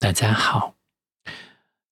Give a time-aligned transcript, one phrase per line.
[0.00, 0.76] 大家好，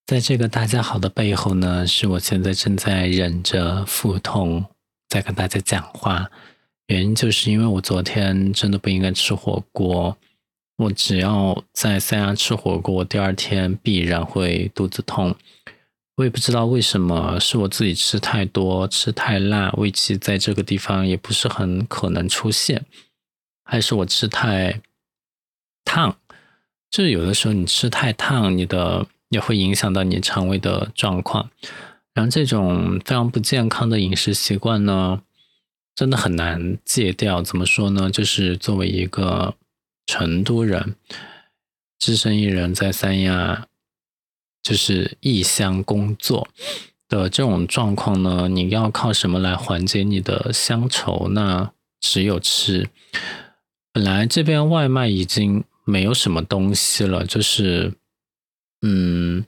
[0.07, 4.65] 在这个大家好的背后呢，是我现在正在忍着腹痛
[5.09, 6.31] 在跟大家讲话。
[6.87, 10.17] 原因就是因为我昨天真的不应该吃火锅，
[10.77, 15.35] 我只要在三亚吃火锅，第二天必然会肚子痛。
[16.15, 22.87] 我也不知道为什么，是我自己吃太多、吃太辣，胃气在这个地方也不是很可能出现，
[23.65, 24.81] 还是我吃太
[25.85, 26.17] 烫。
[26.97, 31.51] 就是有的时候你吃太烫，你的也会影响到你肠胃的状况。
[32.15, 35.21] 然后这种非常不健康的饮食习惯呢，
[35.95, 37.43] 真的很难戒掉。
[37.43, 38.11] 怎么说呢？
[38.11, 39.55] 就是作为一个
[40.07, 40.97] 成都人，
[41.99, 43.67] 只身一人在三亚，
[44.63, 46.49] 就是异乡工作
[47.11, 51.29] 的这种状况呢，你要靠什么来缓解你的乡愁？
[51.33, 51.71] 那
[52.01, 52.89] 只有吃。
[53.93, 55.63] 本来这边外卖已经。
[55.89, 57.93] 没有什么东西了，就是，
[58.83, 59.47] 嗯，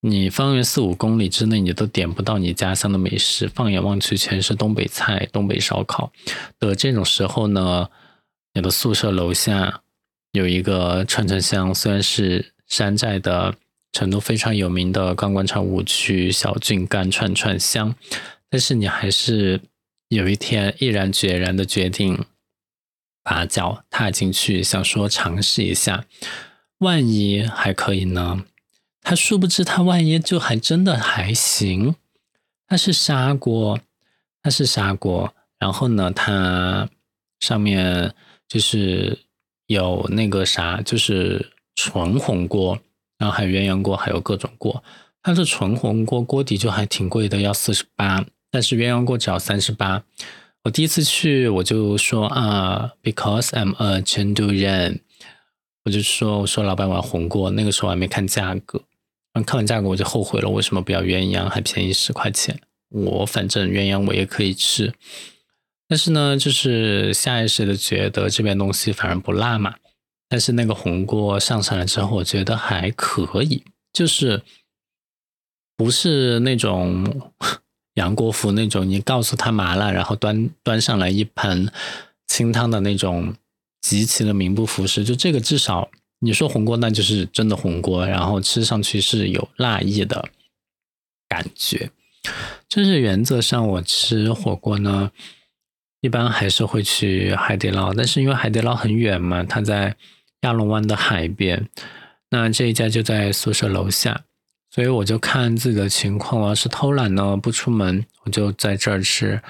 [0.00, 6.12] 你方圆四五公里之内，你都点不到你家乡的美食，放眼望去全是东北菜、东北烧烤
[6.60, 7.90] 的这种时候呢，
[8.54, 9.82] 你的宿舍楼下
[10.30, 13.56] 有一个串串香，虽然是山寨的
[13.92, 17.92] 成都非常有名的钢管厂五区小郡干串串香，
[18.48, 19.60] 但是你还是
[20.10, 22.24] 有一天毅然决然的决定。
[23.28, 26.04] 把脚踏进去，想说尝试一下，
[26.78, 28.44] 万一还可以呢？
[29.02, 31.96] 他殊不知，他万一就还真的还行。
[32.68, 33.80] 它是砂锅，
[34.40, 36.88] 它是砂锅，然后呢，它
[37.40, 38.14] 上面
[38.46, 39.18] 就是
[39.66, 42.78] 有那个啥，就是纯红锅，
[43.18, 44.84] 然后还有鸳鸯锅，还有各种锅。
[45.20, 50.04] 它是纯红锅，锅底就还挺贵的，要四十八，但是鸳鸯锅只要三十八。
[50.66, 54.98] 我第一次去，我就说啊，because I'm a 成都人，
[55.84, 58.82] 我就说，我说老板我要红锅，那个时候还没看价格，
[59.46, 62.60] 看完价格我就后悔了，为什么不要鸳鸯，还便宜十块钱？
[62.88, 64.92] 我反正鸳鸯我也可以吃，
[65.86, 69.76] 但是呢，就是下意识的觉得这边东西反而不辣嘛。
[70.28, 74.42] 但是那个红锅上上来之后，我觉得还可以，就是
[75.76, 77.30] 不是那种。
[77.96, 81.70] 杨国福那种，你告诉他麻辣，然后端端上来一盆
[82.26, 83.34] 清汤的那种，
[83.82, 85.02] 极其的名不副实。
[85.02, 85.90] 就这个至少
[86.20, 90.28] 你说红锅，那就是真的红锅，然后吃上去是有辣意的
[91.28, 91.90] 感觉。
[92.68, 95.10] 就是原则上我吃火锅呢，
[96.00, 99.96] 一般还是会去海底捞，但是因为海底捞很远嘛，它在
[100.42, 101.68] 亚龙湾的海边，
[102.30, 104.24] 那这一家就在宿舍楼下。
[104.76, 109.40] 所以我就看自己的情况，我要是偷懒呢，不出门，我就在这儿吃；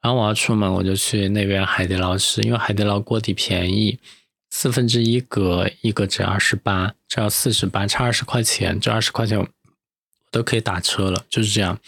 [0.00, 3.98] 然后我要出门，我就去那边海底捞吃，因为海底捞锅底便宜，
[4.50, 9.48] 四分之一格一个只二十八，只要四十八，差二十块钱，这二十块钱我
[10.30, 11.80] 都可以打车了，就是这样。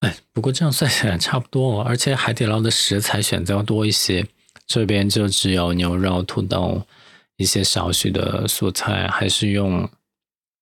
[0.00, 4.26] 哎，不过这样算起来差不多，而且海底捞的食材选择要多一些，
[4.66, 6.84] 这边就只有牛肉、土豆
[7.36, 9.88] 一些少许的素菜，还是用。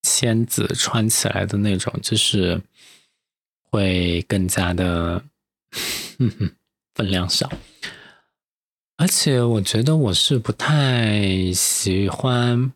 [0.04, 2.60] 签子穿起来的那种，就是
[3.62, 5.24] 会更加的
[6.94, 7.50] 分量少，
[8.98, 12.72] 而且我觉得我是不太喜欢，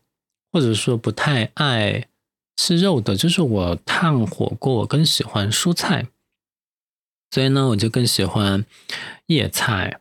[0.51, 2.09] 或者说不太爱
[2.57, 6.09] 吃肉的，就是我烫火锅，我更喜欢蔬菜，
[7.31, 8.65] 所以呢，我就更喜欢
[9.27, 10.01] 叶菜，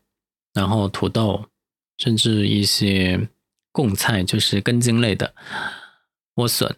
[0.54, 1.50] 然后土豆，
[1.98, 3.30] 甚至一些
[3.72, 5.36] 贡菜，就是根茎类的
[6.34, 6.76] 莴笋。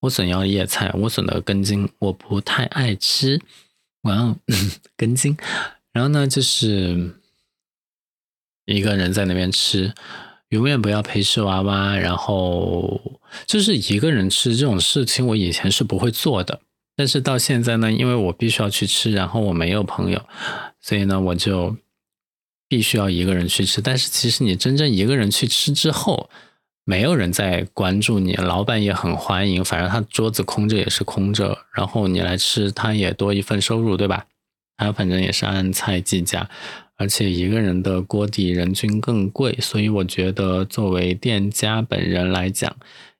[0.00, 3.40] 莴笋要叶菜，莴笋的根茎我不太爱吃，
[4.02, 4.36] 我要
[4.96, 5.36] 根茎。
[5.92, 7.14] 然后呢，就是
[8.66, 9.92] 一个人在那边吃，
[10.50, 11.96] 永远不要陪吃娃娃。
[11.96, 16.60] 然后就是一个人吃这种事情，我以前是不会做的。
[16.94, 20.24] 但是到现在呢，因为我必须要去吃，然后我没有朋友，
[20.80, 21.76] 所以呢，我就
[22.68, 23.80] 必须要一个人去吃。
[23.80, 26.28] 但是其实你真正一个人去吃之后，
[26.88, 34.24] 没有人在关注你，老板也很欢迎，反正他桌子空着也是空着，然后你来吃，他也多一份收入，对吧？
[34.78, 36.48] 他反正也是按菜计价，
[36.96, 42.74] 而且一个人的锅底人均更贵，所以我觉得作为店家本人来讲，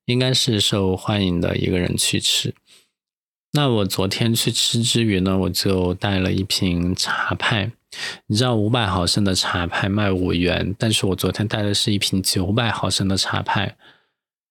[0.07, 2.55] 应该是受欢迎的一个人去吃。
[3.53, 7.73] 那我昨天去吃之余呢，我就带了一瓶茶派。
[8.27, 13.77] 你知道五百毫升的茶派卖五元，但是我昨天带的是一瓶九百毫升的茶派，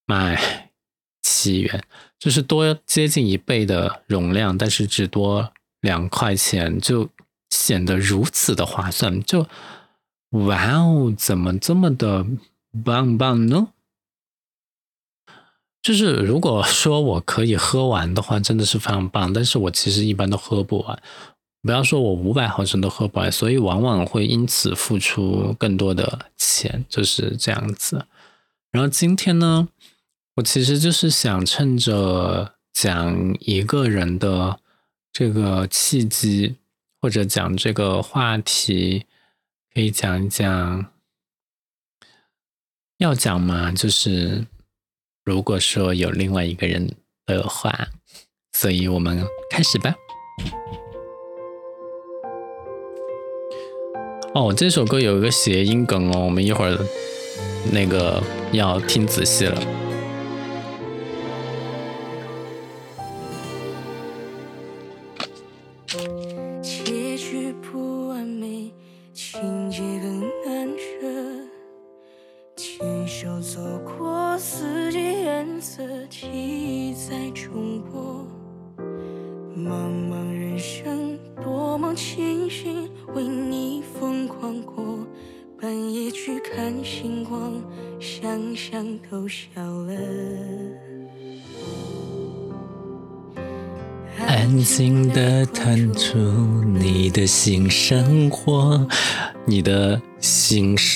[0.05, 0.71] 卖
[1.21, 1.83] 七元，
[2.17, 5.51] 就是多接近一倍的容量，但是只多
[5.81, 7.09] 两块钱，就
[7.49, 9.21] 显得如此的划算。
[9.21, 9.47] 就
[10.31, 12.25] 哇哦，怎么这么的
[12.83, 13.67] 棒棒呢？
[15.81, 19.31] 就是如果说我可以喝完的话，真的是非常棒。
[19.31, 21.01] 但是我其实一般都喝不完，
[21.67, 28.07] 不要说我五百毫升都喝不完，所以往往会因此付出更多的钱，就是这样子。
[28.71, 29.67] 然后今天呢，
[30.37, 34.59] 我其实就是想趁着讲一个人的
[35.11, 36.55] 这个契机，
[37.01, 39.05] 或者讲这个话题，
[39.73, 40.91] 可以讲一讲。
[42.97, 44.47] 要讲嘛，就是。
[45.27, 46.89] 如果说有另外一个人
[47.25, 47.89] 的话，
[48.53, 49.93] 所以我们开始吧。
[54.37, 56.77] 哦，这首歌有一个谐音梗哦，我们一会儿
[57.71, 59.59] 那个要听仔细了。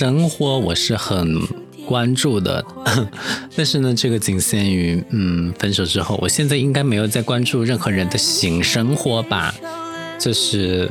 [0.01, 1.39] 生活我是很
[1.85, 2.65] 关注的，
[3.55, 9.53] 但是呢，这个仅限于嗯分手之后，我现在应该没有在关注任何人的性生活吧？
[10.17, 10.89] 就是，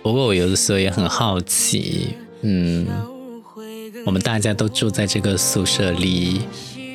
[0.00, 2.10] 不过我有的时候也很好奇，
[2.42, 2.86] 嗯，
[4.06, 6.42] 我们大家都住在这个宿舍里，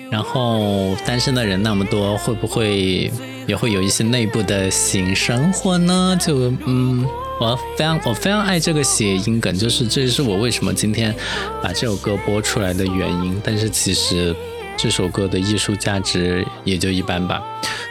[0.10, 3.12] 然后单身的人那么多，会不会？
[3.46, 7.04] 也会有一些内部的性生活呢，就嗯，
[7.42, 11.16] 我非常我非常爱这个谐音梗，就是这是我为什么今天
[11.64, 13.42] 把这首歌播出来的原因。
[13.42, 14.36] 但是其实
[14.78, 17.42] 这首歌的艺术价值也就一般吧，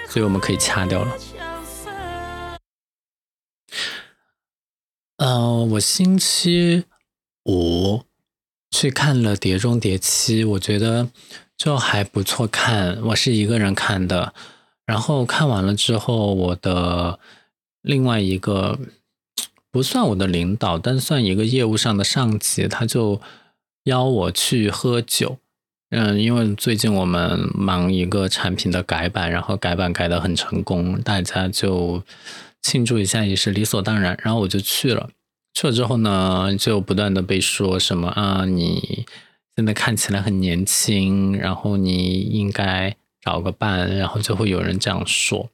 [0.06, 1.16] 所以我们可以掐掉了。
[5.16, 6.84] 嗯，我星期
[7.46, 8.02] 五
[8.70, 11.08] 去看了《碟中谍七》，我觉得
[11.56, 14.34] 就还不错看，我是一个人看的。
[14.84, 17.18] 然后看完了之后，我的
[17.80, 18.78] 另外一个
[19.70, 23.20] 不算我的领导，但算一个业务上的上级，他就
[23.84, 25.38] 邀我去喝酒。
[25.90, 32.02] 嗯，因为最近我们忙一个产品的改版，然后改版改得很成功，大家就
[32.62, 34.18] 庆祝一下也是理所当然。
[34.22, 35.10] 然后我就去了，
[35.54, 39.06] 去了之后呢，就不断的被说什么啊，你
[39.56, 42.96] 现在看起来很年轻，然后你应该。
[43.20, 45.50] 找个伴，然后就会有人这样说，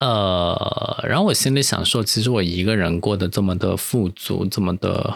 [0.00, 5.12] 呃，然后我心里想说，其实我一个人过得这么的富足，这么的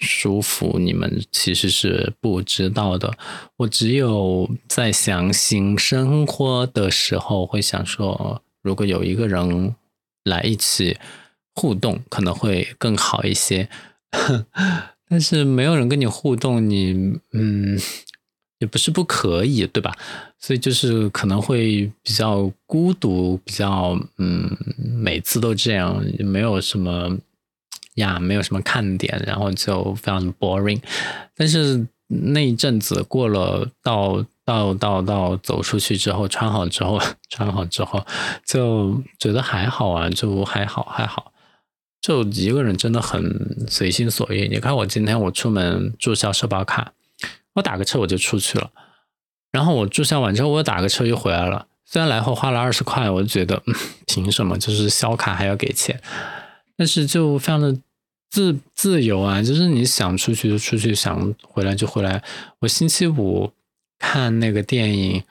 [0.00, 3.16] 舒服，你们其实是不知道的。
[3.58, 9.76] 我只有在想新生活的时候，会想说，如果有一个人
[10.24, 10.96] 来一起
[11.54, 13.68] 互动，可能会更好一些。
[15.08, 17.78] 但是没有人跟你互动，你嗯。
[18.64, 19.94] 也不是不可以，对吧？
[20.38, 27.14] 所以就是可能会比较孤独，比较嗯，每次都这样，没有什么
[27.96, 30.80] 呀，没有什么看点，然后就非常 boring。
[31.36, 36.98] 但是那一阵子过了，到到到到走出去之后，穿好之后，
[37.28, 38.04] 穿好之后，
[38.46, 41.32] 就觉得还好啊，就还好还好，
[42.00, 44.48] 就一个人真的很随心所欲。
[44.48, 46.92] 你看我今天我出门注销社保卡。
[47.54, 48.70] 我打个车我就出去了，
[49.50, 51.66] 然后我注销完之后，我打个车又回来了。
[51.86, 53.62] 虽然来回花了二十块，我就觉得
[54.06, 54.58] 凭什么？
[54.58, 56.00] 就是销卡还要给钱，
[56.76, 57.76] 但是就非常的
[58.30, 62.22] 自自由啊，就是你想出去就出去，想回来就回来。
[62.60, 63.52] 我星期五
[63.98, 65.22] 看那个电影，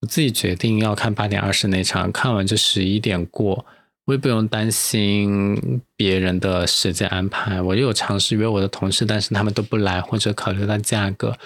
[0.00, 3.64] 我自己决定要看八点二十那场，看完就十一点过，
[4.08, 7.60] 我也不用担心别人的时间安排。
[7.60, 11.36] 我也有尝试约我的同事，但是他们都不来，或者考虑到价格。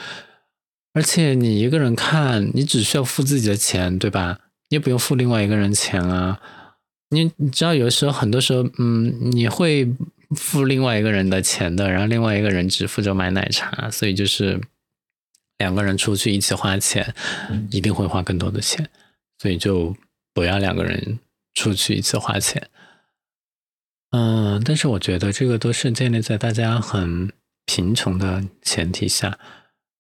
[0.94, 4.38] 而且你一个人看，你只需要付自己的钱，对吧？
[4.68, 6.38] 你也不用付另外一个人钱啊。
[7.10, 9.92] 你你知道，有的时候，很多时候，嗯，你会
[10.36, 14.60] 付另外一个人的钱的，然后另外一个人只负责买奶茶，所以就是
[15.58, 17.12] 两个人出去一起花钱，
[17.72, 18.88] 一定会花更多的钱，
[19.40, 19.96] 所以就
[20.32, 21.18] 不要两个人
[21.54, 22.70] 出去一次花钱。
[24.10, 27.32] 嗯，但是我觉得这个都是建立在大家很
[27.64, 29.38] 贫穷的前提下。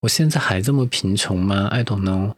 [0.00, 2.34] 我现在还这么贫穷吗？I don't know。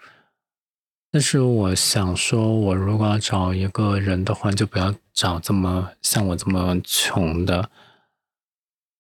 [1.11, 7.71] 但是我想说，我如果要找一个人的话，就不要找这么像我这么穷的。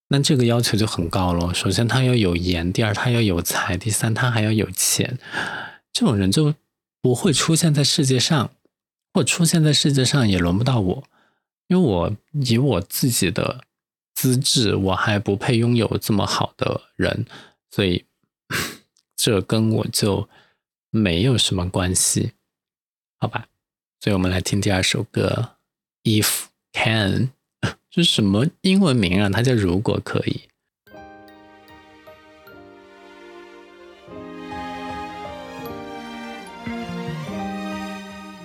[0.08, 1.52] 那这个要求就很高了。
[1.52, 5.18] 首先他要有颜，第二他要有才，第三他还要有钱。
[5.92, 6.54] 这种人就
[7.00, 8.50] 不会出现在世界上，
[9.14, 11.04] 或出现在世界上也轮不到我，
[11.68, 13.64] 因为我以我自己的
[14.12, 17.24] 资质，我还不配拥有这么好的人，
[17.70, 18.04] 所以
[19.14, 20.28] 这跟我就
[20.90, 22.32] 没有什么关系，
[23.20, 23.46] 好吧？
[24.00, 25.56] 所以我们来听第二首歌
[26.02, 27.30] ，If Can，
[27.88, 29.30] 这是什么英文名啊？
[29.30, 30.42] 它叫如果可以。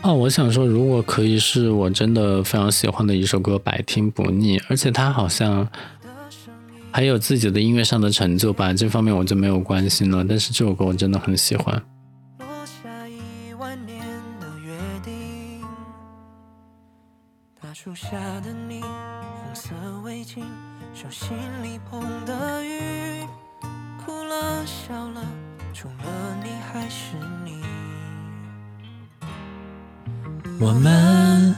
[0.10, 4.60] 哦，我想说，如果可以，是我真的非常喜欢的一首歌，百听不腻。
[4.68, 5.68] 而且他好像
[6.92, 10.26] 还有自己的音乐上的成就吧，这方面我就没有关心了。
[10.28, 11.80] 但是这首歌我真的很喜欢。
[12.40, 14.00] 落下一万年
[14.42, 14.74] 的约
[15.04, 15.62] 定。
[17.62, 18.10] 大树下
[18.42, 19.70] 的你，红色
[20.04, 20.42] 围巾，
[20.96, 22.02] 手心里捧
[30.62, 31.56] 我们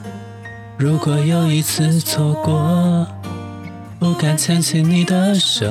[0.78, 3.08] 如果有一次错过，
[3.98, 5.66] 不敢牵起你的手，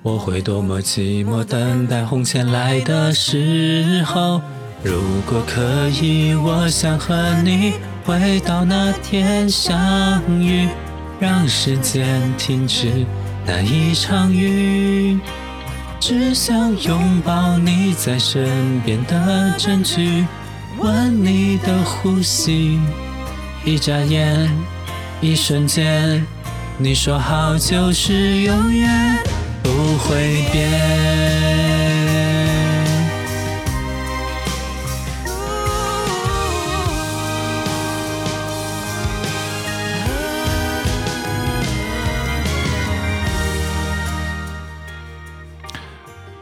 [0.00, 4.40] 我会多么寂寞，等待红线来的时候。
[4.82, 7.74] 如果可以，我想和你
[8.06, 10.66] 回到那天相遇，
[11.20, 13.04] 让时间停止
[13.44, 15.20] 那一场雨，
[16.00, 20.24] 只想拥抱你在身边的证据。
[20.84, 22.78] 闻你的呼吸，
[23.64, 24.50] 一眨眼，
[25.22, 26.22] 一瞬间，
[26.76, 29.16] 你说好就是永远
[29.62, 30.70] 不会变。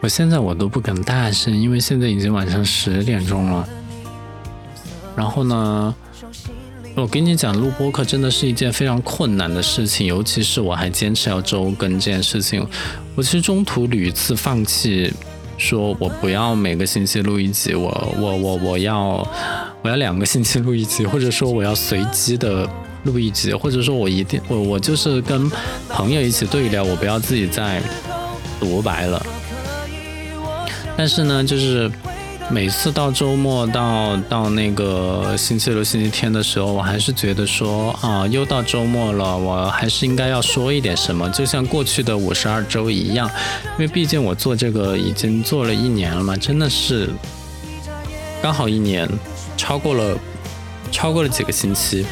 [0.00, 3.68] 我现在我都不敢大声，因为现在已经晚上十点钟了。
[5.14, 5.94] 然后呢，
[6.94, 12.66] 我跟你讲，录播客真的是一件非常困难的事情，尤其是我还坚持要周更这件事情。
[13.14, 15.12] 我其实中途屡次放弃，
[15.58, 19.26] 说我不要每个星期录一集，我我我我要
[19.82, 22.66] 我要两个星期录一集，或者说我要随机的
[23.04, 25.50] 录一集，或者说我一定我我就是跟
[25.88, 27.82] 朋友一起对聊，我不要自己再
[28.58, 29.24] 独白了。
[30.96, 31.90] 但是呢，就是。
[32.52, 43.26] 每次到周末，到到那个星期六、星期天的时候，我还是觉得说啊，又到周末了，我还是应该要说一点什么，就像过去的五十二周一样，
[43.72, 47.08] 因为毕竟我做这个已经做了一年了嘛，真的是
[48.42, 49.08] 刚好一年，
[49.56, 50.18] 超过了
[50.90, 52.04] 超过了几个星期，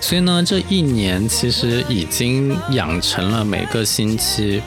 [0.00, 4.60] 所以呢，这一年其实已经养成了每个星期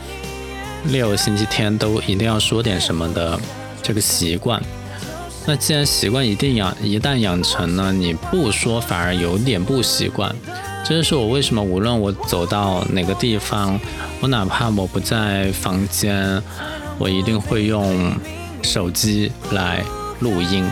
[0.85, 3.38] 六、星期天都一定要说点什么的。
[3.81, 4.61] 这个习惯，
[5.45, 10.33] 那既然习惯一定养，一旦养成呢，你不说反而有点不习惯。
[10.83, 13.79] 这就是我为什么无论我走到哪个地方，
[14.19, 16.41] 我哪怕我不在房间，
[16.97, 18.13] 我一定会用
[18.61, 19.83] 手机来
[20.19, 20.65] 录音。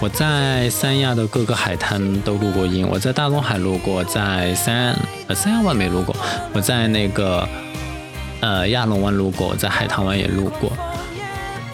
[0.00, 4.96] 我在三亚的各个海滩都录过音，我在大东海录过，在三
[5.28, 6.16] 呃三亚湾没录过，
[6.52, 7.48] 我在那个
[8.40, 10.72] 呃亚龙湾录过，在海棠湾也录过。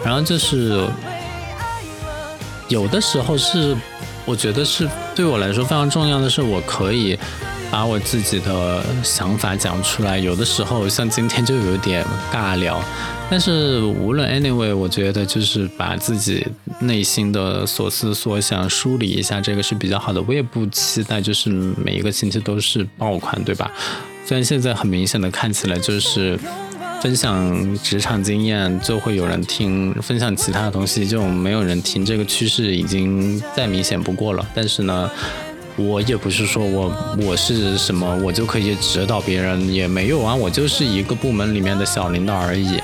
[0.03, 0.87] 然后就是
[2.67, 3.75] 有的时候是，
[4.25, 7.17] 我觉得是对我来说非常重要的是，我可以
[7.69, 10.17] 把我自己的想法讲出来。
[10.17, 12.81] 有的时候像今天就有点尬聊，
[13.29, 16.47] 但是无论 anyway，我觉得就是把自己
[16.79, 20.21] 内心的所思所想梳理一下，这个是比较好的。
[20.27, 23.69] 我也不期待就是每一个星期都是爆款，对吧？
[24.25, 26.39] 虽然现在很明显的看起来就是。
[27.01, 34.45] 分享职场经验就会有人听，分享其他的东西就没有人听，这个趋势已经再明显不过了。
[34.53, 35.09] 但是呢，
[35.77, 36.93] 我也不是说我
[37.25, 42.81] 我是什么，我就可以指导别人，也没有啊，我就是一个部门里面的小领导而已。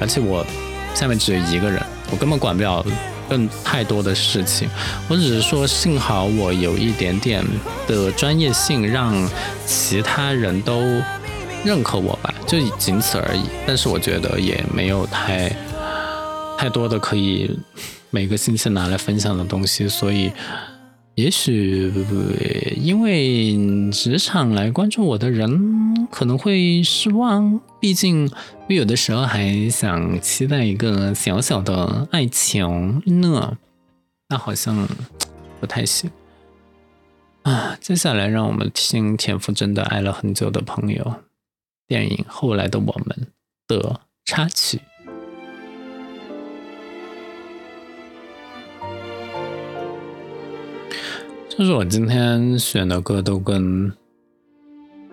[0.00, 0.44] 而且我
[0.92, 2.84] 下面只有一个人，我根本管不了
[3.28, 4.68] 更太多的事情。
[5.08, 7.44] 我只是说，幸好我有一点点
[7.86, 9.14] 的专业性，让
[9.64, 10.82] 其他人都。
[11.64, 13.42] 认可我吧，就仅此而已。
[13.66, 15.48] 但是我觉得也没有太
[16.58, 17.58] 太多的可以
[18.10, 20.30] 每个星期拿来分享的东西，所以
[21.16, 21.92] 也许
[22.76, 27.60] 因为职场来关注我的人可能会失望。
[27.80, 28.30] 毕竟
[28.68, 33.56] 我有的时候还想期待一个小小的爱情呢，
[34.28, 34.88] 那好像
[35.60, 36.10] 不太行
[37.42, 37.76] 啊。
[37.80, 41.04] 接下来让我们听田馥甄的《爱了很久的朋友》。
[41.86, 43.28] 电影后来的我们
[43.68, 44.80] 的插曲。
[51.48, 53.90] 就是我今天选的歌都跟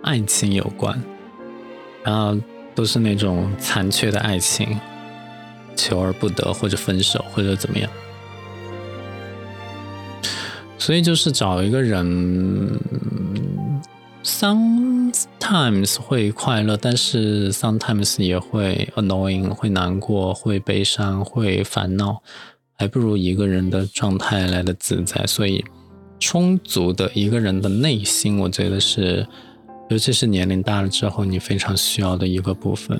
[0.01, 1.01] 爱情有关
[2.03, 2.37] 然后
[2.75, 4.77] 都是那种残缺的爱情
[5.73, 7.89] 求而不得或者分手或者怎么样。
[10.77, 12.77] 所以就是找一个人
[14.21, 14.57] 相
[15.43, 22.23] ，sometimes 会快乐，但是 sometimes 也会 annoying，会难过，会悲伤，会烦恼，
[22.77, 25.25] 还不如一个人的状态来的自在。
[25.27, 25.63] 所以。
[26.19, 29.27] 充足的一个人的内心，我觉得是，
[29.89, 32.97] 尤其是年龄大了之后，你非常需要的一个部分。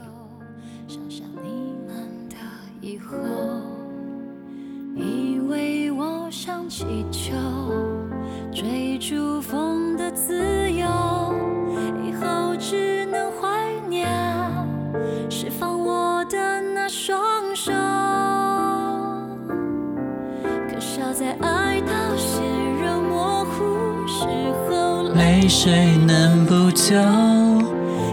[25.44, 26.96] 泪水能补救，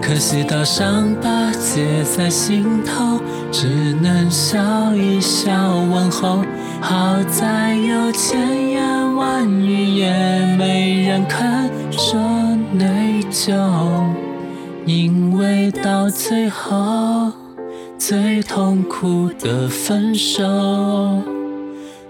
[0.02, 3.20] 可惜刀伤疤结在心头，
[3.52, 3.68] 只
[4.02, 4.58] 能笑
[4.96, 5.52] 一笑
[5.92, 6.42] 问候。
[6.80, 10.10] 好在有千言万语，也
[10.58, 12.18] 没人肯说
[12.72, 13.54] 内疚，
[14.84, 17.30] 因为到最后，
[17.96, 20.42] 最痛苦的分手，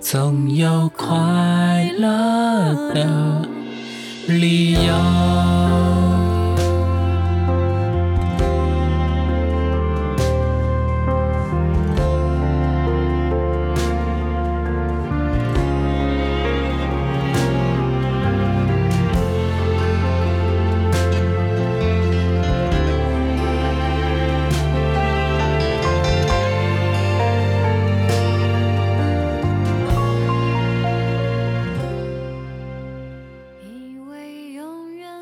[0.01, 3.60] 总有快乐的。
[4.31, 5.70] 理由。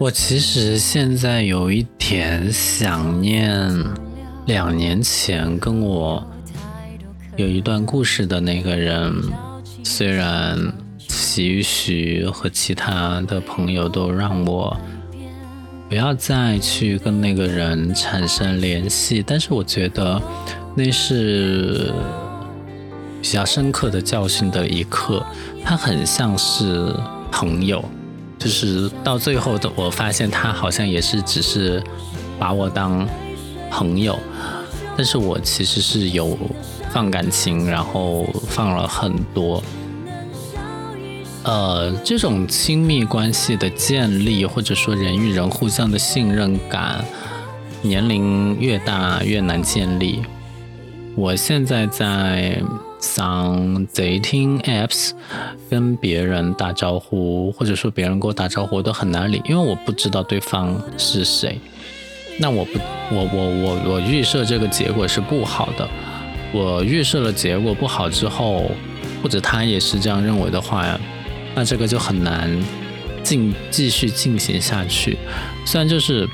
[0.09, 3.71] 我其实现在有一点想念
[4.47, 6.27] 两年前跟我
[7.37, 9.14] 有一段故事的那个人，
[9.85, 14.75] 虽然徐徐和其他的朋友都让我
[15.90, 20.18] 不要再去跟那个人产生联系，但是我觉得
[20.75, 21.92] 那是
[23.21, 25.23] 比较深刻的教训的一刻，
[25.62, 26.97] 他很像是
[27.31, 27.85] 朋友。
[28.38, 31.83] 就是到最后的，我发现他好像也是只是
[32.38, 33.07] 把我当
[33.70, 34.16] 朋友，
[34.96, 36.38] 但是我其实是有
[36.90, 39.62] 放感情，然后放了很多。
[41.42, 47.05] 呃，这种亲密关系的建立，或者说人与人互相的信任感，
[47.83, 50.22] 年龄越大越难建立。
[51.16, 52.62] 我现在在。
[53.01, 55.13] 上 dating apps
[55.71, 61.61] 跟别人打招呼，或者说别人给我打招呼，我都很难理，因为我不知道对方是谁。
[62.41, 62.79] 那我不，
[63.11, 65.89] 我我我我预设这个结果是不好的。
[66.53, 68.71] 我预设了结果不好之后，
[69.23, 70.99] 或者他也是这样认为的话，
[71.55, 72.51] 那这个就很难
[73.23, 75.19] 进继续进行下去。
[75.67, 76.27] 虽然就是，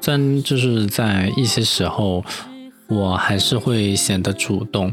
[0.00, 2.22] 虽然就是在一些时候，
[2.88, 4.92] 我还是会显得主动。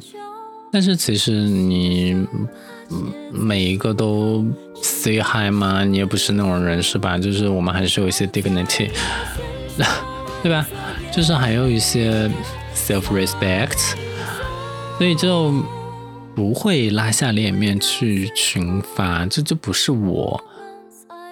[0.71, 2.25] 但是其实你
[3.31, 4.45] 每一个都
[4.81, 5.83] say hi 吗？
[5.83, 7.17] 你也不是那种人是吧？
[7.17, 8.89] 就是我们还是有一些 dignity，
[10.41, 10.65] 对吧？
[11.11, 12.31] 就是还有一些
[12.73, 13.95] self respect，
[14.97, 15.53] 所以就
[16.33, 20.41] 不会拉下脸面去群发，这就不是我，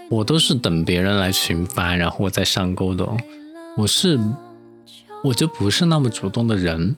[0.10, 3.08] 我都是等别人来群发，然后我再上钩的。
[3.78, 4.20] 我是
[5.24, 6.98] 我就不是那么主动的人。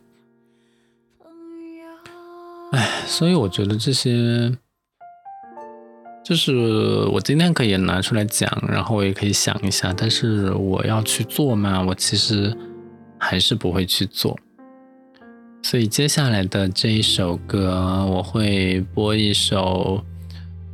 [3.12, 4.50] 所以我觉得这些，
[6.24, 6.56] 就是
[7.12, 11.84] 我今天可以拿出来讲，然后我也可以想一下，但是我要去做嘛？
[11.84, 12.56] 我其实
[13.19, 14.39] 还是不会去做。
[15.62, 20.02] 所以接下来的这一首歌，我会播一首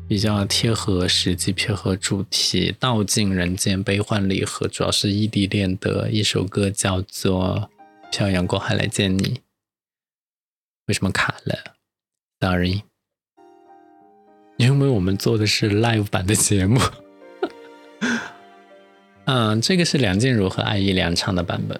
[0.08, 7.68] 比较贴合实际、贴合主题、道尽人间悲欢离合，主要是异地恋的一首歌，叫做
[8.16, 9.24] 《漂洋过海来见你》。
[10.86, 11.77] 为什么卡了
[12.40, 12.84] ？Sorry，
[14.58, 16.80] 因为我们做的是 live 版的节目。
[19.26, 21.80] 嗯，这个是梁静茹和艾怡良唱的版本。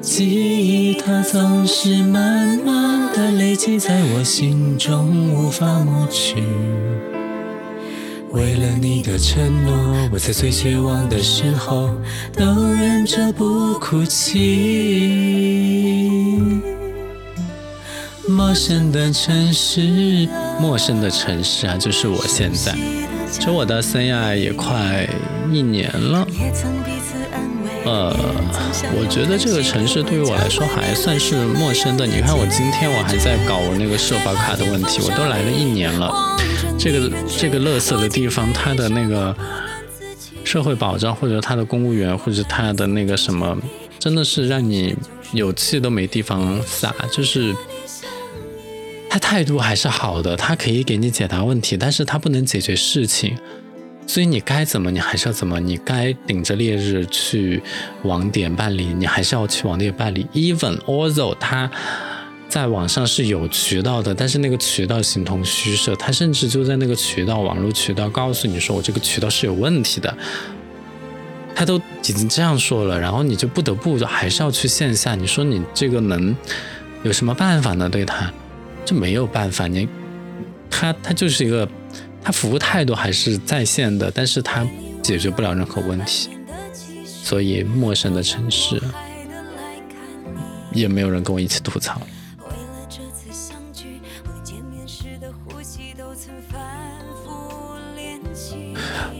[0.00, 6.42] 记忆它总是慢慢的累积在我心中，无法抹去。
[8.30, 11.90] 为了你的承诺，我在最绝望的时候
[12.32, 14.40] 都忍着不哭泣。
[18.26, 20.26] 陌生的城市，
[20.58, 22.74] 陌生的城市啊，就是我现在。
[23.30, 25.06] 其实我到三亚也快
[25.52, 26.26] 一年了。
[27.84, 28.14] 呃，
[28.94, 32.06] 我觉得这个城市对于我来说还算是陌生的。
[32.06, 36.36] 你看，我今天我还在搞我那个社保卡的问题，我都来了一年了。
[36.78, 39.34] 这个这个乐色的地方，它的那个
[40.44, 43.56] 社会保障，或者它的公务员，或者它的那个什么，
[43.98, 44.94] 真的是让你
[45.32, 46.94] 有气都没地方撒。
[47.10, 47.54] 就是
[49.08, 53.36] 他态度还是好的，他可以给你解答问题，但是他不能解决事情。
[54.10, 57.62] 所以你该怎么，你还是要怎么，你该顶着烈日去
[58.02, 60.26] 网点办理，你还是要去网点办理。
[60.34, 61.70] Even although 他。
[62.48, 65.94] 在网上是有渠道的，但是那个渠道形同虚设。
[65.94, 70.12] 他甚至就在那个渠道、网络渠道告诉你说：“我这个渠道是有问题的。”
[71.54, 75.14] 他都已经这样说了，然后你就不得不还是要去线下。
[75.14, 76.36] 你说你这个能
[77.04, 77.88] 有什么办法呢？
[77.88, 78.28] 对他
[78.84, 79.68] 就没有办法。
[79.68, 79.88] 你
[80.68, 81.68] 他他就是一个，
[82.22, 84.66] 他服务态度还是在线的，但是他
[85.02, 86.30] 解决不了任何问题。
[87.04, 88.82] 所以陌生的城市
[90.72, 92.00] 也没有人跟我一起吐槽。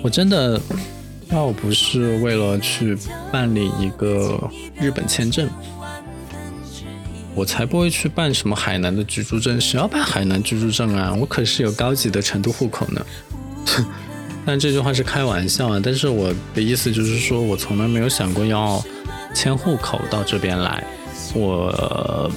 [0.03, 0.61] 我真的
[1.31, 2.97] 要不是为了去
[3.31, 5.49] 办理一个日本签证，
[7.41, 9.59] 我才不会去办什么海南的居住证。
[9.59, 11.15] 谁要办海南居住证啊？
[11.19, 13.07] 我可是有高级的成都户口呢。
[14.45, 15.81] 但这句话是开玩笑啊。
[15.83, 18.85] 但是我的意思就是说，我从来没有想过要
[19.35, 20.85] 迁户口到这边来。
[21.33, 22.31] 我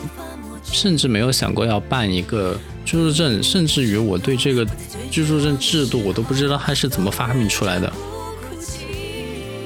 [0.64, 2.58] 甚至没有想过要办一个。
[2.86, 4.66] 居住证，甚至于我对这个
[5.10, 7.92] 居住证制度，我都不知道它是怎么发明出来的，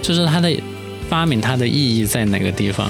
[0.01, 0.55] 就是它的
[1.09, 2.89] 发明，它的意义在哪个地方？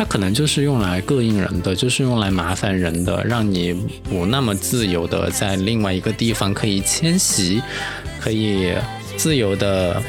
[0.00, 7.60] 它可能就是用来膈应人的，就是用来麻烦人的，让你不那么自由的在另外一个地方可以迁徙，
[8.18, 8.72] 可以
[9.18, 10.02] 自由的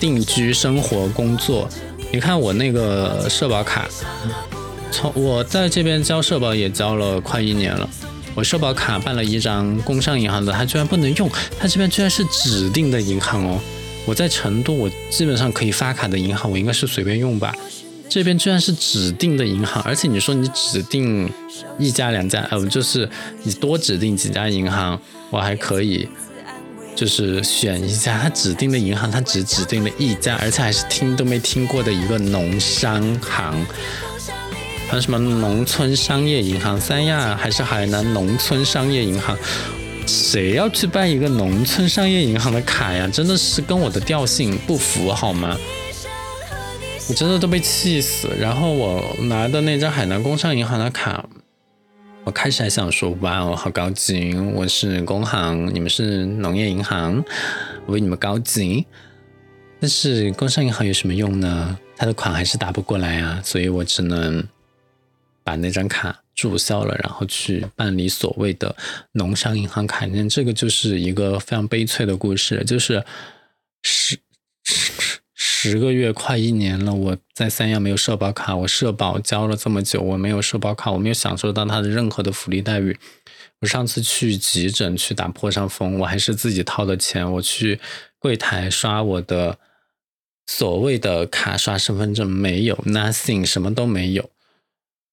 [0.00, 1.68] 定居、生活、工作。
[2.10, 3.88] 你看我那个社保卡，
[4.90, 7.88] 从我在这边交社保也交了快一年了。
[8.34, 11.30] 我社保卡办了一张工商银行的，它居然不能用，
[11.60, 13.60] 它这边居然是指定的银行哦。
[14.04, 17.54] 我在成都，我基本上可以发卡的银行，我应该是随便用吧。
[18.14, 21.26] 这边居然是指定的银行，而且你说你指定
[21.78, 23.08] 一家两家，呃，就是
[23.42, 26.06] 你多指定几家银行，我还可以。
[26.94, 33.66] 就是选一家他指定的银行，他只指定了一家，而且还是听都没听过的一个农商行，
[34.90, 39.34] 还有什么农村商业银行，三亚还是海南农村商业银行，
[40.06, 43.08] 谁要去办一个农村商业银行的卡呀？
[43.10, 45.56] 真的是跟我的调性不符好吗？
[47.12, 48.30] 我真的都被气死。
[48.40, 51.28] 然后我拿的那张海南工商银行的卡。
[52.24, 54.34] 我开始还想说，哇哦，好高级！
[54.54, 57.22] 我是工行，你们是农业银行，
[57.84, 58.86] 我比你们高级。
[59.78, 61.78] 但是工商银行有什么用呢？
[61.98, 64.42] 他的款还是打不过来啊，所以我只能
[65.44, 68.74] 把那张卡注销了，然后去办理所谓的
[69.12, 70.06] 农商银行卡。
[70.06, 73.04] 那这个就是一个非常悲催的故事，就是
[73.82, 74.18] 是。
[75.64, 82.98] 十个月快一年了，我在三亚没有社保卡，我社保交了这么久，我没有社保卡，我没有享受到他的任何的福利待遇。
[83.60, 87.78] 我上次去急诊去打破伤风，我还是自己掏的钱，我去
[88.18, 89.56] 柜台刷我的
[90.48, 94.30] 所谓的卡，刷身份证没有，nothing，什么都没有。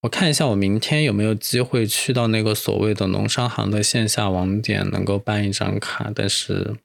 [0.02, 6.78] 我看一下我明天有没有机会去到那个所谓的农商行的线下网点，能够办一张卡，但是。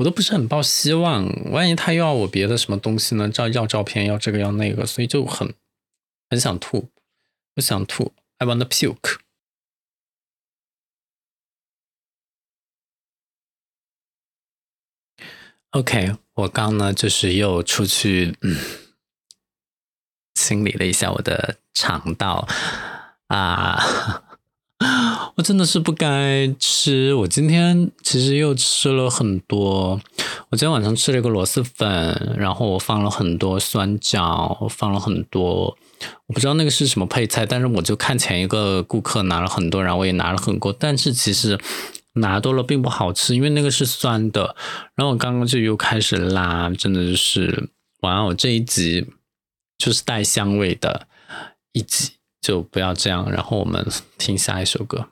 [0.00, 3.28] 我都不是很抱希望，万一他又要我别的什么东西呢？
[3.28, 5.52] 照要照片，要这个要那个，所以就很
[6.30, 6.88] 很想吐，
[7.56, 9.18] 我想吐，I want to puke。
[15.72, 18.56] OK，我刚呢就是又出去嗯
[20.32, 22.48] 清理了一下我的肠道
[23.26, 24.24] 啊。
[25.42, 27.14] 真的是不该吃。
[27.14, 30.00] 我今天其实又吃了很多。
[30.48, 35.76] 我今天晚上吃了一个螺蛳粉，然后我放了很多酸椒，放了很多，
[36.26, 41.58] 我不知道那个是什么配菜，但是我就看前一个顾客拿了很多，然后我也拿了很多，但是其实
[42.14, 44.56] 拿多了并不好吃，因为那个是酸的。
[44.94, 47.70] 然后我刚刚就又开始拉，真的就是
[48.02, 48.20] 哇！
[48.22, 49.06] 哦这一集
[49.78, 51.06] 就是带香味的
[51.72, 52.12] 一集。
[52.42, 55.08] 就不要这样，然后我们听下一首歌。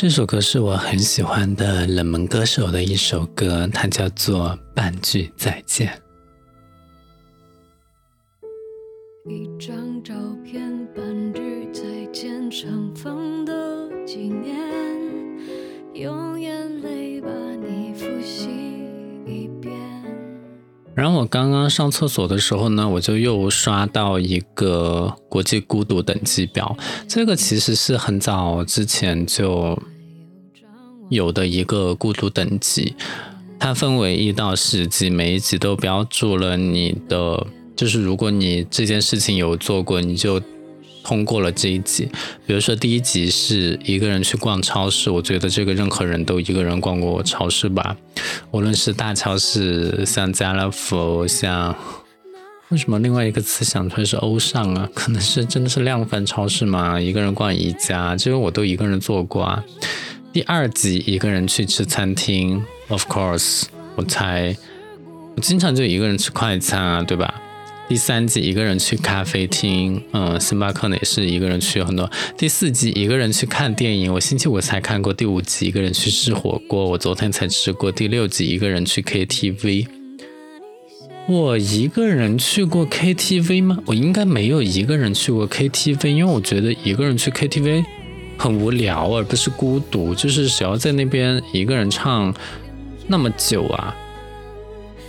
[0.00, 6.00] 这首歌是我很喜欢的冷门歌手的一首歌，它叫做《半句再见》。
[9.28, 10.14] 一张照
[20.98, 26.76] 然后我刚刚上厕所的时候呢，我就又刷到一个国际孤独等级表。
[27.06, 29.80] 这个其实是很早之前就
[31.08, 32.96] 有的一个孤独等级，
[33.60, 40.42] 它分为一到十级，每一级都标注了你的，就是如果你这件事情有做过，你就。
[41.08, 42.06] 通过了这一集，
[42.46, 47.96] 比如说第一集是一个人去逛超市，我觉得这个任何人都一个人逛过超市吧，
[48.50, 51.74] 无论是大超市，像家乐福，像
[52.68, 54.86] 为什么另外一个词想出来是欧尚啊？
[54.92, 57.00] 可能是真的是量贩超市嘛？
[57.00, 59.64] 一个人逛宜家，这个我都一个人做过啊。
[60.30, 63.62] 第二集一个人去吃餐厅，of course，
[63.96, 64.54] 我猜
[65.34, 67.34] 我经常就一个人吃快餐啊，对吧？
[67.88, 72.10] 第三季一个人去咖啡厅，嗯，星巴克呢也是一个人去很多。
[72.36, 75.14] 第四季一个人去看电影，我星期五才看过。
[75.14, 77.90] 第五集一个人去吃火锅，我昨天才吃过。
[77.90, 79.86] 第六集一个人去 KTV，
[81.28, 83.78] 我一个人去过 KTV 吗？
[83.86, 87.86] 我应该没有一个人去过 KTV，因为我觉得一个人去 KTV
[88.36, 92.34] 很无聊，而不是孤独，就是谁要在那边一个人唱
[93.06, 93.96] 那么久啊。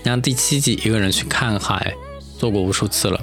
[0.02, 1.94] 然后第七集一个人去看海。
[2.40, 3.20] 做过无数次了。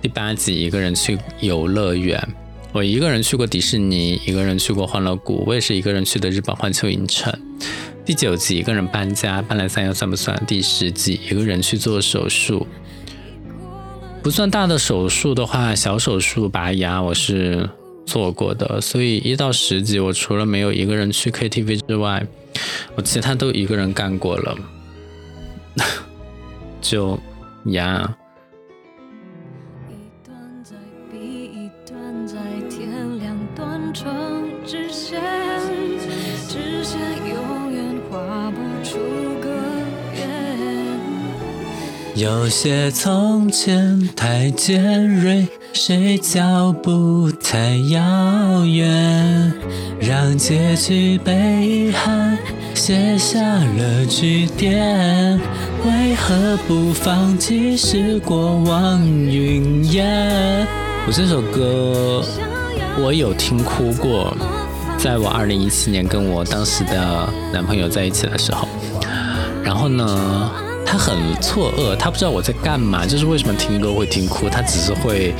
[0.00, 2.18] 第八集一个人去游乐园，
[2.72, 7.36] 我一个人去过迪士尼，一个人去过欢乐谷，我也是一个人去的日本环球影城。
[8.06, 10.40] 第九集一个人搬家，搬来三亚算不算？
[10.46, 12.66] 第十集一个人去做手术，
[14.22, 17.68] 不算大的手术的话，小手术拔牙我是
[18.06, 18.80] 做过的。
[18.80, 22.24] 所以一到十集，我除了没有一个人去 KTV 之外，
[22.94, 24.56] 我其他都一个人干过了。
[26.80, 27.18] 就
[27.66, 28.16] 呀。
[42.20, 49.50] 有些从前太尖锐，谁脚步太遥远，
[49.98, 51.32] 让结局被
[51.66, 52.36] 遗憾
[52.74, 55.40] 写下了句点。
[55.86, 57.74] 为何不放弃？
[57.74, 60.66] 是过往云烟。
[61.06, 62.22] 我这首歌
[63.02, 64.36] 我有听哭过，
[64.98, 68.68] 在我二零一七年跟我当时的男朋友在一起的时候，
[69.64, 70.50] 然后呢？
[70.90, 75.32] 他很错愕，他不知道我在干嘛，就是为什么听歌会听哭，他只是会，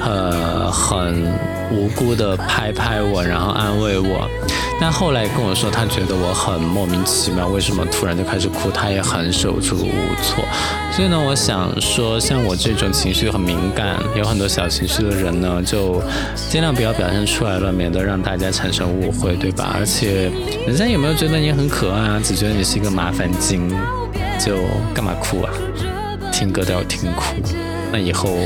[0.00, 1.30] 呃，很
[1.70, 4.26] 无辜的拍拍我，然后安慰我。
[4.80, 10.42] 但后来跟我说，他觉得我很莫名其妙，为什么突然就开始哭，他也很手足无措。
[10.92, 16.00] 所以呢，我想说，像我这种情绪很敏感，有很多小情绪的人呢，就
[16.48, 19.76] 尽量不要表现出来了，免得让大家产生误会，对吧？
[19.78, 20.30] 而且，
[20.66, 22.20] 人家有没有觉得你很可爱啊？
[22.24, 23.70] 只觉得你是一个麻烦精。
[24.38, 24.56] 就
[24.94, 25.52] 干嘛哭啊？
[26.32, 27.34] 听歌都要听哭，
[27.90, 28.38] 那以后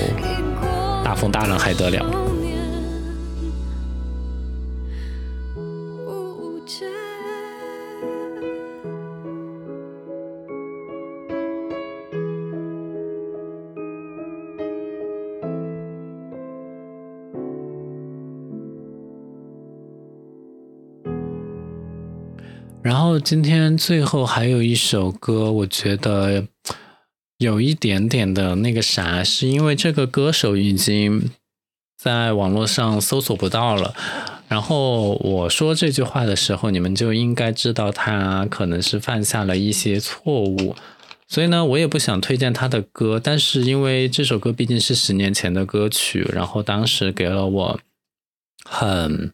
[1.04, 2.04] 大风大浪还得了？
[22.82, 26.46] 然后今天最后还有一首歌，我觉得
[27.38, 31.30] 有一点点的那个啥，是因为这个歌手已经
[31.96, 33.94] 在网络上搜索不到了。
[34.48, 40.74] 然后我说这句话的时候，你们就应该知道他可能是犯下了一些错误。
[41.28, 47.80] 所以呢，我也不想推荐他的歌，但是因为这首歌毕竟是十年前的歌曲，然后当时给了我
[48.64, 49.32] 很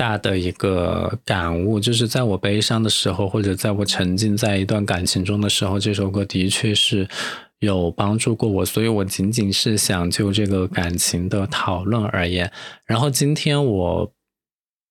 [0.00, 7.06] 大的一个感悟，就是在我悲伤的时候，或者在我沉浸在一段感情中的时候，这首歌的确是
[7.58, 8.64] 有帮助过我。
[8.64, 12.50] 所以我仅仅是想就这个感情的讨论而言。
[12.86, 14.10] 然后今天我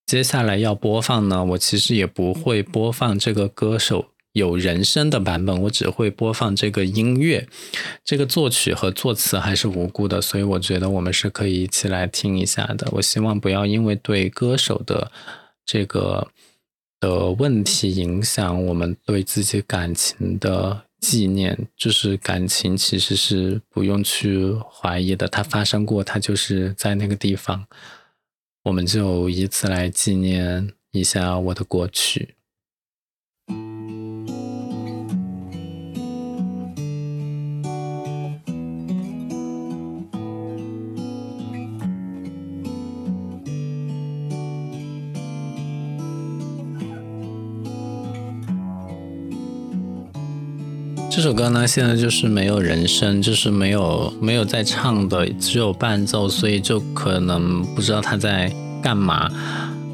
[0.05, 4.09] 接下来要播放呢，我其实也不会播放这个歌手。
[4.33, 7.47] 有人声的版本，我只会播放这个音乐，
[8.05, 12.87] 这个作曲和作词还是无辜的，所以我觉得我们是可以一起来听一下的。
[12.91, 15.11] 我希望不要因为对歌手的
[15.65, 16.27] 这个
[16.99, 21.67] 的问题影响我们对自己感情的纪念。
[21.75, 27.65] 就是感情其实是不用去怀疑的，它发生过，它就是在那个地方，
[28.63, 32.35] 我们就以此来纪念一下我的过去。
[51.19, 58.49] 这首歌呢，现在就是没有人声，就是没有没有在唱的，只有伴奏，所以就可能不知道他在
[58.81, 59.29] 干嘛，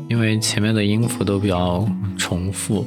[0.07, 1.83] 因为前面的音符都比较
[2.15, 2.85] 重复。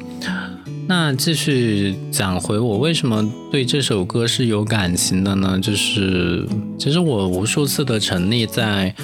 [0.87, 5.59] 那继续讲回我为什么对这首歌是有感情的呢？
[5.61, 6.46] 就是
[6.79, 8.94] 其实我无数次的沉溺在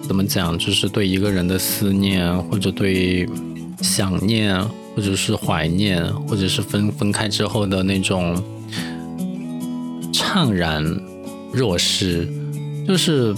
[0.00, 3.28] 怎么讲，就是对一个人的思念或者对
[3.82, 4.58] 想念。
[4.96, 8.42] 或者是怀念，或者是分分开之后的那种
[10.10, 10.82] 怅然
[11.52, 12.26] 若失，
[12.88, 13.34] 就是，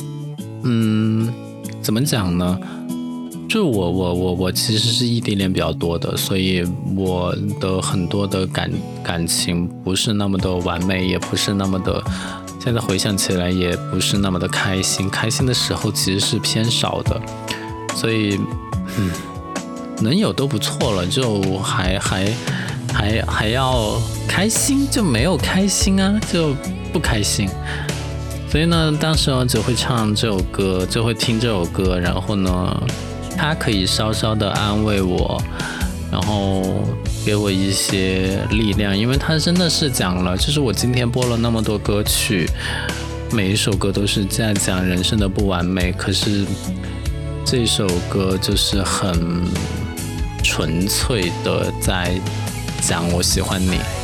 [0.63, 1.29] 嗯，
[1.83, 2.57] 怎么讲呢？
[3.49, 8.71] 就我我我我其实是异地恋比较多的，所以我的很多的感
[9.03, 12.01] 感情不是那么的完美，也不是那么的，
[12.63, 17.21] 现在回想起来也不是那么的开心，开心的时候其实是偏少的，
[17.97, 18.39] 所以，
[18.97, 19.11] 嗯。
[20.01, 22.33] 能有都不错了，就还还
[22.93, 26.55] 还还要开心，就没有开心啊，就
[26.93, 27.49] 不开心。
[28.51, 32.83] 所以呢，当时我只会唱这首歌，就会听这首歌，然后呢，
[33.37, 35.39] 它可以稍稍的安慰我，
[36.11, 36.63] 然后
[37.27, 42.49] 给我一些力量，因为它真的是讲了，就是我今天播了那么多歌曲，
[43.33, 46.47] 每一首歌都是在讲人生的不完美，可是
[47.45, 49.43] 这首歌就是很。
[50.43, 52.19] 纯粹的在
[52.81, 53.98] 讲我喜欢你。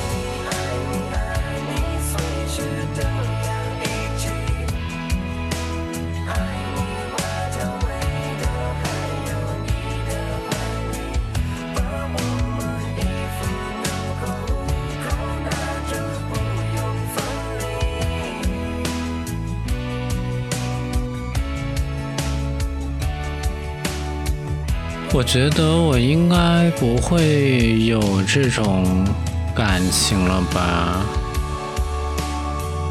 [25.16, 29.06] 我觉得我应该不会有这种
[29.54, 31.06] 感情了吧，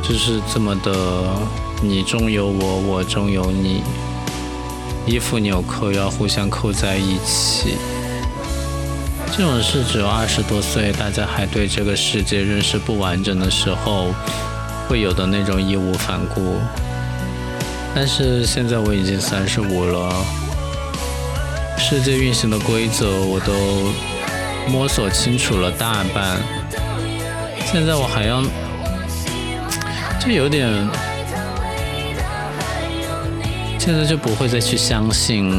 [0.01, 0.91] 就是这么的，
[1.81, 3.83] 你中有我，我中有你，
[5.05, 7.75] 衣服纽扣要互相扣在一起。
[9.35, 14.15] 这种事只有二十多岁，大家还对这个世界认识不完整的时候，
[14.87, 16.55] 会有的那种义无反顾。
[17.93, 20.25] 但是现在我已经三十五了。
[21.85, 23.53] 世界运行的规则我都
[24.71, 26.37] 摸索清楚了大半，
[27.65, 28.41] 现在我还要，
[30.17, 30.65] 就有点，
[33.77, 35.51] 现在就不会再去相信，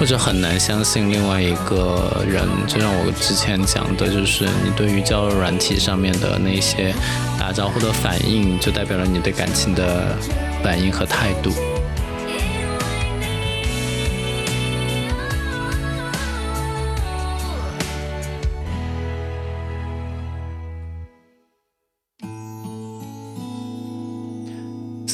[0.00, 2.42] 或者很难相信另外一个人。
[2.66, 6.94] 就像我之前讲的，就是你对于交友软体上面的那些
[7.38, 10.16] 打招呼的反应，就代表了你对感情的
[10.64, 11.52] 反应和态度。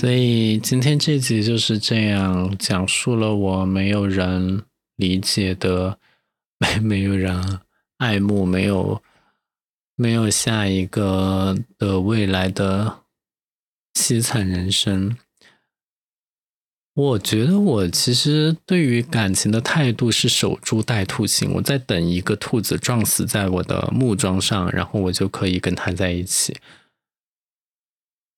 [0.03, 4.65] 所以今天这集就是这样讲述了我没有人
[4.97, 5.97] 理解的，
[6.59, 7.61] 没没有人
[7.99, 9.01] 爱慕，没有
[9.95, 13.03] 没有下一个的未来的
[13.95, 15.17] 凄惨人生。
[16.95, 26.57] 我觉得我其实对于感情的态度是守株待兔型，我在等一个兔子撞死在我的木桩上，然后我就可以跟它在一起。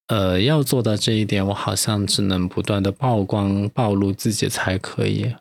[0.08, 5.34] 呃，要做到这一点，我好像只能不断的曝光、暴露自己才可以。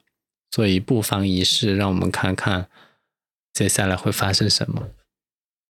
[0.51, 2.67] 所以不妨一试，让我们看看
[3.53, 4.87] 接下来会发生什么。